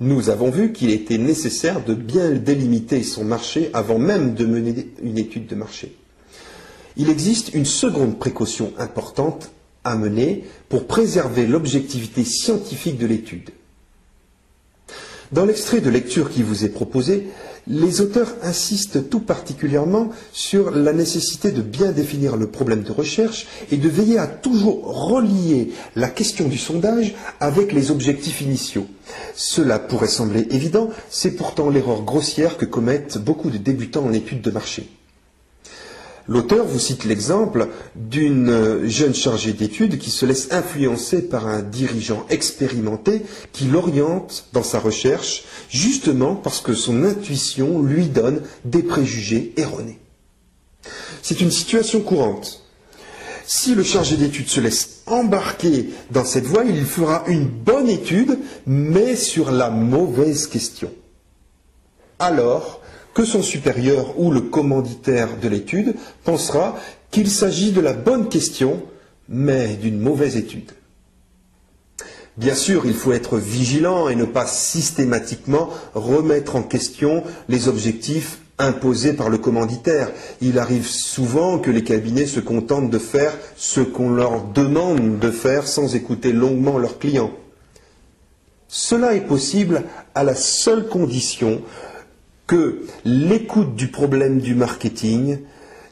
Nous 0.00 0.28
avons 0.28 0.50
vu 0.50 0.72
qu'il 0.72 0.90
était 0.90 1.18
nécessaire 1.18 1.84
de 1.84 1.94
bien 1.94 2.32
délimiter 2.32 3.02
son 3.02 3.24
marché 3.24 3.70
avant 3.72 3.98
même 3.98 4.34
de 4.34 4.44
mener 4.44 4.88
une 5.02 5.18
étude 5.18 5.46
de 5.46 5.54
marché. 5.54 5.94
Il 6.96 7.10
existe 7.10 7.54
une 7.54 7.64
seconde 7.64 8.18
précaution 8.18 8.72
importante 8.78 9.50
à 9.84 9.96
mener 9.96 10.44
pour 10.68 10.86
préserver 10.86 11.46
l'objectivité 11.46 12.24
scientifique 12.24 12.98
de 12.98 13.06
l'étude. 13.06 13.50
Dans 15.34 15.46
l'extrait 15.46 15.80
de 15.80 15.90
lecture 15.90 16.30
qui 16.30 16.44
vous 16.44 16.64
est 16.64 16.68
proposé, 16.68 17.26
les 17.66 18.00
auteurs 18.00 18.36
insistent 18.44 19.10
tout 19.10 19.18
particulièrement 19.18 20.10
sur 20.32 20.70
la 20.70 20.92
nécessité 20.92 21.50
de 21.50 21.60
bien 21.60 21.90
définir 21.90 22.36
le 22.36 22.46
problème 22.46 22.84
de 22.84 22.92
recherche 22.92 23.48
et 23.72 23.76
de 23.76 23.88
veiller 23.88 24.16
à 24.16 24.28
toujours 24.28 25.08
relier 25.08 25.72
la 25.96 26.08
question 26.08 26.46
du 26.46 26.56
sondage 26.56 27.16
avec 27.40 27.72
les 27.72 27.90
objectifs 27.90 28.42
initiaux. 28.42 28.86
Cela 29.34 29.80
pourrait 29.80 30.06
sembler 30.06 30.46
évident, 30.50 30.90
c'est 31.10 31.32
pourtant 31.32 31.68
l'erreur 31.68 32.02
grossière 32.02 32.56
que 32.56 32.64
commettent 32.64 33.18
beaucoup 33.18 33.50
de 33.50 33.58
débutants 33.58 34.04
en 34.04 34.12
études 34.12 34.40
de 34.40 34.52
marché. 34.52 34.88
L'auteur 36.26 36.64
vous 36.64 36.78
cite 36.78 37.04
l'exemple 37.04 37.68
d'une 37.96 38.88
jeune 38.88 39.14
chargée 39.14 39.52
d'études 39.52 39.98
qui 39.98 40.10
se 40.10 40.24
laisse 40.24 40.52
influencer 40.52 41.28
par 41.28 41.46
un 41.46 41.60
dirigeant 41.60 42.24
expérimenté 42.30 43.22
qui 43.52 43.66
l'oriente 43.66 44.46
dans 44.54 44.62
sa 44.62 44.78
recherche, 44.78 45.44
justement 45.68 46.34
parce 46.34 46.60
que 46.60 46.72
son 46.72 47.04
intuition 47.04 47.82
lui 47.82 48.06
donne 48.06 48.40
des 48.64 48.82
préjugés 48.82 49.52
erronés. 49.58 49.98
C'est 51.22 51.40
une 51.42 51.50
situation 51.50 52.00
courante. 52.00 52.62
Si 53.46 53.74
le 53.74 53.82
chargé 53.82 54.16
d'études 54.16 54.48
se 54.48 54.60
laisse 54.60 55.02
embarquer 55.06 55.90
dans 56.10 56.24
cette 56.24 56.46
voie, 56.46 56.64
il 56.64 56.84
fera 56.86 57.24
une 57.26 57.46
bonne 57.46 57.90
étude, 57.90 58.38
mais 58.66 59.16
sur 59.16 59.50
la 59.50 59.68
mauvaise 59.68 60.46
question. 60.46 60.90
Alors, 62.18 62.80
que 63.14 63.24
son 63.24 63.42
supérieur 63.42 64.18
ou 64.18 64.30
le 64.30 64.40
commanditaire 64.40 65.36
de 65.40 65.48
l'étude 65.48 65.94
pensera 66.24 66.76
qu'il 67.10 67.30
s'agit 67.30 67.72
de 67.72 67.80
la 67.80 67.92
bonne 67.92 68.28
question, 68.28 68.82
mais 69.28 69.74
d'une 69.74 70.00
mauvaise 70.00 70.36
étude. 70.36 70.72
Bien 72.36 72.56
sûr, 72.56 72.84
il 72.84 72.94
faut 72.94 73.12
être 73.12 73.38
vigilant 73.38 74.08
et 74.08 74.16
ne 74.16 74.24
pas 74.24 74.46
systématiquement 74.46 75.70
remettre 75.94 76.56
en 76.56 76.62
question 76.62 77.22
les 77.48 77.68
objectifs 77.68 78.38
imposés 78.58 79.12
par 79.12 79.28
le 79.28 79.38
commanditaire. 79.38 80.10
Il 80.40 80.58
arrive 80.58 80.86
souvent 80.86 81.60
que 81.60 81.70
les 81.70 81.84
cabinets 81.84 82.26
se 82.26 82.40
contentent 82.40 82.90
de 82.90 82.98
faire 82.98 83.32
ce 83.56 83.80
qu'on 83.80 84.10
leur 84.10 84.44
demande 84.48 85.20
de 85.20 85.30
faire 85.30 85.68
sans 85.68 85.94
écouter 85.94 86.32
longuement 86.32 86.78
leurs 86.78 86.98
clients. 86.98 87.30
Cela 88.66 89.14
est 89.14 89.26
possible 89.26 89.84
à 90.16 90.24
la 90.24 90.34
seule 90.34 90.88
condition 90.88 91.62
que 92.46 92.82
l'écoute 93.04 93.74
du 93.74 93.88
problème 93.88 94.40
du 94.40 94.54
marketing, 94.54 95.38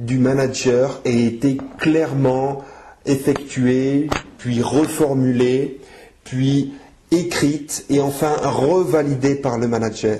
du 0.00 0.18
manager, 0.18 1.00
ait 1.04 1.24
été 1.24 1.58
clairement 1.78 2.64
effectuée, 3.06 4.08
puis 4.38 4.62
reformulée, 4.62 5.80
puis 6.24 6.72
écrite 7.10 7.84
et 7.90 8.00
enfin 8.00 8.34
revalidée 8.42 9.34
par 9.34 9.58
le 9.58 9.68
manager. 9.68 10.18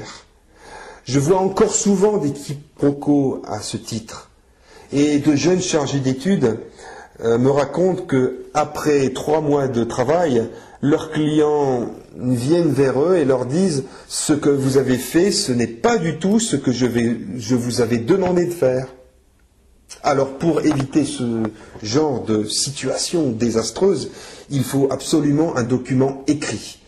Je 1.05 1.19
vois 1.19 1.39
encore 1.39 1.73
souvent 1.73 2.19
des 2.19 2.33
quiproquos 2.33 3.43
à 3.47 3.61
ce 3.61 3.77
titre. 3.77 4.31
Et 4.93 5.19
de 5.19 5.37
jeunes 5.37 5.61
chargés 5.61 6.01
d'études 6.01 6.61
euh, 7.21 7.39
me 7.39 7.51
racontent 7.51 8.05
que 8.05 8.47
après 8.55 9.11
trois 9.11 9.41
mois 9.41 9.69
de 9.69 9.85
travail, 9.85 10.49
leurs 10.83 11.11
clients 11.11 11.91
viennent 12.17 12.73
vers 12.73 13.01
eux 13.01 13.17
et 13.17 13.25
leur 13.25 13.47
disent 13.47 13.85
ce 14.09 14.33
que 14.33 14.49
vous 14.49 14.77
avez 14.77 14.99
fait, 14.99 15.31
ce 15.31 15.53
n'est 15.53 15.67
pas 15.67 15.99
du 15.99 16.19
tout 16.19 16.41
ce 16.41 16.57
que 16.57 16.73
je, 16.73 17.55
vous 17.55 17.81
avais 17.81 17.99
demandé 17.99 18.47
de 18.47 18.53
faire. 18.53 18.89
Alors 20.03 20.39
pour 20.39 20.61
éviter 20.61 21.05
ce 21.05 21.43
genre 21.83 22.25
de 22.25 22.45
situation 22.45 23.31
désastreuse, 23.31 24.11
il 24.51 24.63
faut 24.63 24.89
absolument 24.91 25.57
un 25.57 25.63
document 25.63 26.23
écrit. 26.27 26.79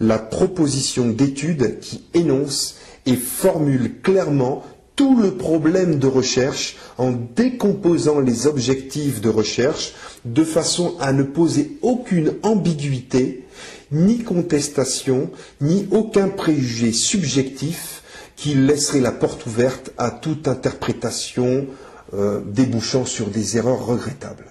La 0.00 0.18
proposition 0.18 1.06
d'étude 1.08 1.78
qui 1.80 2.04
énonce 2.14 2.76
et 3.06 3.16
formule 3.16 4.00
clairement 4.00 4.64
tout 4.98 5.16
le 5.16 5.30
problème 5.36 6.00
de 6.00 6.08
recherche 6.08 6.74
en 6.98 7.12
décomposant 7.12 8.18
les 8.18 8.48
objectifs 8.48 9.20
de 9.20 9.28
recherche 9.28 9.92
de 10.24 10.42
façon 10.42 10.96
à 10.98 11.12
ne 11.12 11.22
poser 11.22 11.78
aucune 11.82 12.34
ambiguïté, 12.42 13.44
ni 13.92 14.24
contestation, 14.24 15.30
ni 15.60 15.86
aucun 15.92 16.26
préjugé 16.28 16.92
subjectif 16.92 18.02
qui 18.34 18.54
laisserait 18.54 18.98
la 18.98 19.12
porte 19.12 19.46
ouverte 19.46 19.92
à 19.98 20.10
toute 20.10 20.48
interprétation 20.48 21.68
euh, 22.14 22.40
débouchant 22.44 23.04
sur 23.04 23.28
des 23.28 23.56
erreurs 23.56 23.86
regrettables. 23.86 24.46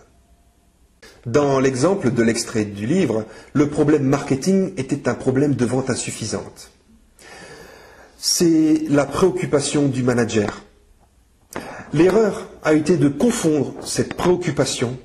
Dans 1.25 1.59
l'exemple 1.59 2.09
de 2.11 2.23
l'extrait 2.23 2.63
du 2.63 2.85
livre, 2.85 3.25
le 3.51 3.67
problème 3.67 4.03
marketing 4.03 4.71
était 4.77 5.09
un 5.09 5.13
problème 5.13 5.55
de 5.55 5.65
vente 5.65 5.89
insuffisante 5.89 6.71
c'est 8.17 8.83
la 8.89 9.05
préoccupation 9.05 9.87
du 9.87 10.03
manager. 10.03 10.63
L'erreur 11.93 12.47
a 12.63 12.73
été 12.73 12.97
de 12.97 13.07
confondre 13.07 13.73
cette 13.85 14.15
préoccupation 14.15 14.97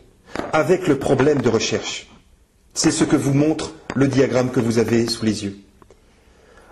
avec 0.53 0.89
le 0.89 0.99
problème 0.99 1.41
de 1.41 1.49
recherche. 1.49 2.09
C'est 2.75 2.91
ce 2.91 3.05
que 3.05 3.17
vous 3.17 3.35
montre 3.35 3.75
le 3.95 4.09
diagramme 4.09 4.51
que 4.51 4.61
vous 4.61 4.79
avez 4.79 5.07
sous 5.07 5.25
les 5.25 5.45
yeux. 5.45 5.57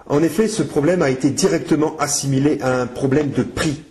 En 0.06 0.22
effet, 0.22 0.48
ce 0.48 0.62
problème 0.62 1.02
a 1.02 1.10
été 1.10 1.30
directement 1.30 1.96
assimilé 1.98 2.58
à 2.62 2.80
un 2.80 2.86
problème 2.86 3.30
de 3.30 3.42
prix 3.42 3.82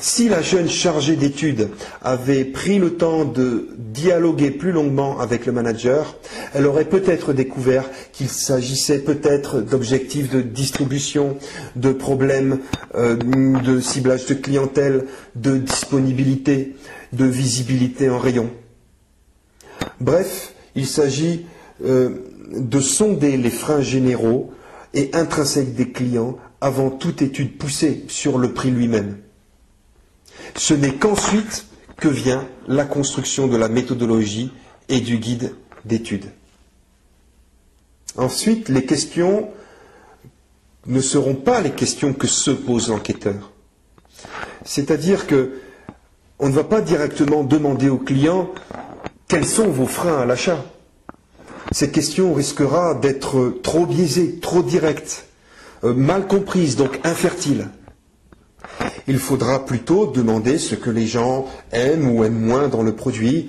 si 0.00 0.28
la 0.28 0.42
jeune 0.42 0.68
chargée 0.68 1.16
d'études 1.16 1.70
avait 2.02 2.44
pris 2.44 2.78
le 2.78 2.94
temps 2.94 3.24
de 3.24 3.68
dialoguer 3.78 4.50
plus 4.50 4.72
longuement 4.72 5.18
avec 5.18 5.46
le 5.46 5.52
manager, 5.52 6.16
elle 6.54 6.66
aurait 6.66 6.84
peut-être 6.84 7.32
découvert 7.32 7.84
qu'il 8.12 8.28
s'agissait 8.28 9.00
peut-être 9.00 9.60
d'objectifs 9.60 10.30
de 10.30 10.40
distribution, 10.40 11.36
de 11.76 11.92
problèmes 11.92 12.60
euh, 12.94 13.16
de 13.16 13.80
ciblage 13.80 14.26
de 14.26 14.34
clientèle, 14.34 15.06
de 15.34 15.58
disponibilité, 15.58 16.74
de 17.12 17.24
visibilité 17.24 18.08
en 18.10 18.18
rayon. 18.18 18.50
Bref, 20.00 20.54
il 20.74 20.86
s'agit 20.86 21.46
euh, 21.84 22.10
de 22.54 22.80
sonder 22.80 23.36
les 23.36 23.50
freins 23.50 23.82
généraux 23.82 24.52
et 24.94 25.10
intrinsèques 25.12 25.74
des 25.74 25.90
clients 25.90 26.36
avant 26.60 26.90
toute 26.90 27.22
étude 27.22 27.56
poussée 27.58 28.04
sur 28.08 28.38
le 28.38 28.52
prix 28.52 28.70
lui-même. 28.70 29.16
Ce 30.56 30.74
n'est 30.74 30.94
qu'ensuite 30.94 31.66
que 31.96 32.08
vient 32.08 32.46
la 32.66 32.84
construction 32.84 33.46
de 33.46 33.56
la 33.56 33.68
méthodologie 33.68 34.52
et 34.88 35.00
du 35.00 35.18
guide 35.18 35.54
d'études. 35.84 36.30
Ensuite, 38.16 38.68
les 38.68 38.84
questions 38.84 39.48
ne 40.86 41.00
seront 41.00 41.34
pas 41.34 41.60
les 41.60 41.70
questions 41.70 42.12
que 42.12 42.26
se 42.26 42.50
pose 42.50 42.88
l'enquêteur. 42.88 43.52
C'est-à-dire 44.64 45.26
que 45.26 45.60
on 46.40 46.48
ne 46.48 46.54
va 46.54 46.64
pas 46.64 46.80
directement 46.80 47.42
demander 47.42 47.88
au 47.88 47.98
client 47.98 48.50
quels 49.26 49.46
sont 49.46 49.68
vos 49.68 49.86
freins 49.86 50.18
à 50.18 50.24
l'achat. 50.24 50.64
Cette 51.72 51.92
question 51.92 52.32
risquera 52.32 52.94
d'être 52.94 53.58
trop 53.62 53.86
biaisée, 53.86 54.38
trop 54.38 54.62
directe, 54.62 55.26
euh, 55.84 55.92
mal 55.92 56.26
comprise, 56.26 56.76
donc 56.76 57.00
infertile. 57.04 57.68
Il 59.08 59.18
faudra 59.18 59.64
plutôt 59.64 60.06
demander 60.06 60.58
ce 60.58 60.74
que 60.74 60.90
les 60.90 61.06
gens 61.06 61.46
aiment 61.72 62.10
ou 62.10 62.24
aiment 62.24 62.38
moins 62.38 62.68
dans 62.68 62.82
le 62.82 62.94
produit 62.94 63.48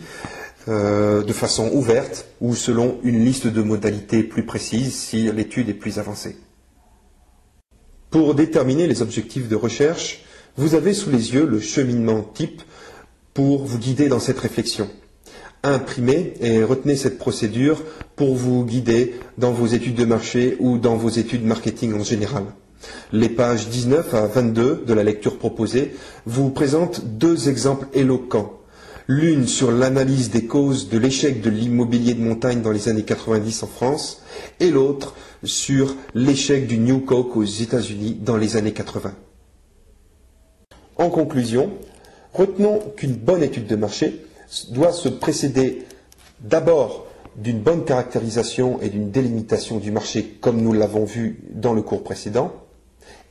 euh, 0.70 1.22
de 1.22 1.34
façon 1.34 1.70
ouverte 1.74 2.28
ou 2.40 2.56
selon 2.56 2.98
une 3.04 3.26
liste 3.26 3.46
de 3.48 3.62
modalités 3.62 4.24
plus 4.24 4.46
précises 4.46 4.96
si 4.96 5.30
l'étude 5.30 5.68
est 5.68 5.74
plus 5.74 6.00
avancée. 6.00 6.38
Pour 8.10 8.36
déterminer 8.36 8.88
les 8.88 9.02
objectifs 9.02 9.50
de 9.50 9.56
recherche, 9.58 10.24
vous 10.56 10.76
avez 10.76 10.94
sous 10.94 11.10
les 11.10 11.34
yeux 11.34 11.46
le 11.46 11.60
cheminement 11.60 12.22
type 12.22 12.62
pour 13.34 13.66
vous 13.66 13.80
guider 13.80 14.08
dans 14.08 14.20
cette 14.20 14.40
réflexion. 14.40 14.90
Imprimez 15.64 16.36
et 16.40 16.64
retenez 16.64 16.96
cette 16.96 17.18
procédure 17.18 17.84
pour 18.16 18.36
vous 18.36 18.64
guider 18.64 19.16
dans 19.38 19.52
vos 19.52 19.68
études 19.68 19.96
de 19.96 20.06
marché 20.06 20.56
ou 20.62 20.78
dans 20.78 20.96
vos 20.96 21.10
études 21.10 21.44
marketing 21.44 22.00
en 22.00 22.04
général. 22.04 22.46
Les 23.12 23.30
pages 23.30 23.68
19 23.68 24.14
à 24.14 24.28
22 24.28 24.84
de 24.86 24.94
la 24.94 25.04
lecture 25.04 25.38
proposée 25.38 25.96
vous 26.26 26.50
présentent 26.50 27.04
deux 27.06 27.50
exemples 27.50 27.88
éloquents. 27.94 28.54
L'une 29.08 29.48
sur 29.48 29.72
l'analyse 29.72 30.30
des 30.30 30.46
causes 30.46 30.90
de 30.90 31.00
l'échec 31.00 31.42
de 31.42 31.50
l'immobilier 31.50 32.14
de 32.14 32.22
montagne 32.22 32.62
dans 32.62 32.72
les 32.72 32.88
années 32.90 33.04
90 33.04 33.64
en 33.64 33.68
France 33.68 34.22
et 34.60 34.70
l'autre 34.70 35.16
sur 35.44 35.96
l'échec 36.14 36.68
du 36.68 36.78
New 36.78 37.00
Coke 37.00 37.36
aux 37.36 37.44
États-Unis 37.44 38.20
dans 38.22 38.38
les 38.38 38.56
années 38.56 38.74
80. 38.74 39.16
En 40.98 41.10
conclusion, 41.10 41.72
retenons 42.34 42.80
qu'une 42.96 43.16
bonne 43.16 43.42
étude 43.42 43.66
de 43.66 43.76
marché 43.76 44.24
doit 44.70 44.92
se 44.92 45.10
précéder 45.10 45.86
d'abord 46.42 47.08
d'une 47.36 47.60
bonne 47.60 47.86
caractérisation 47.86 48.80
et 48.82 48.90
d'une 48.90 49.10
délimitation 49.10 49.78
du 49.78 49.92
marché, 49.92 50.38
comme 50.42 50.62
nous 50.62 50.74
l'avons 50.74 51.06
vu 51.06 51.40
dans 51.52 51.74
le 51.74 51.82
cours 51.82 52.04
précédent. 52.04 52.52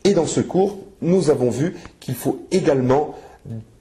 Et 0.05 0.15
dans 0.15 0.27
ce 0.27 0.41
cours, 0.41 0.79
nous 1.01 1.31
avons 1.31 1.51
vu 1.51 1.77
qu'il 2.01 2.15
faut 2.15 2.47
également 2.51 3.15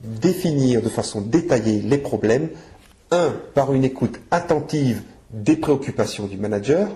définir 0.02 0.82
de 0.82 0.90
façon 0.90 1.22
détaillée 1.22 1.82
les 1.82 1.98
problèmes, 1.98 2.50
un, 3.12 3.34
par 3.54 3.74
une 3.74 3.84
écoute 3.84 4.20
attentive 4.32 5.02
des 5.32 5.56
préoccupations 5.56 6.28
du 6.28 6.38
manager, 6.38 6.90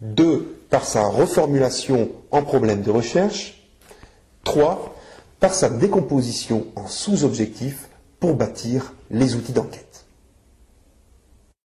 deux, 0.00 0.56
par 0.70 0.84
sa 0.84 1.06
reformulation 1.06 2.10
en 2.30 2.42
problème 2.42 2.82
de 2.82 2.90
recherche, 2.90 3.68
trois, 4.44 4.94
par 5.40 5.54
sa 5.54 5.68
décomposition 5.68 6.66
en 6.76 6.86
sous-objectifs 6.86 7.88
pour 8.20 8.34
bâtir 8.34 8.94
les 9.10 9.34
outils 9.34 9.52
d'enquête. 9.52 9.87